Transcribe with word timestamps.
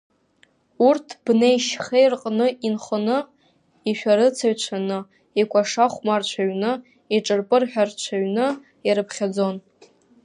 Урҭ 0.87 1.07
бнеи-шьхеи 1.25 2.07
рҟны 2.13 2.47
инхоны, 2.67 3.17
ишәарыцаҩцәаны, 3.89 4.99
икәаша-хәмарцәаҩны, 5.41 6.71
иҿырпынарҳәаҩцәаны 7.15 8.45
ирԥхьаӡон. 8.87 9.55